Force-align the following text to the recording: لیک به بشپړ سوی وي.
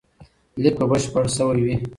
لیک 0.61 0.75
به 0.79 0.85
بشپړ 0.91 1.25
سوی 1.37 1.59
وي. 1.65 1.75